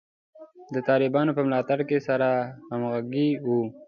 د 0.73 0.75
طالبانو 0.89 1.31
په 1.37 1.41
ملاتړ 1.47 1.79
کې 1.89 1.97
سره 2.07 2.29
همغږي 2.69 3.29
وو. 3.45 3.61